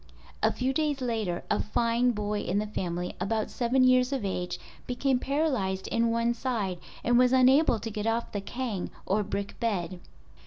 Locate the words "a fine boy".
1.51-2.39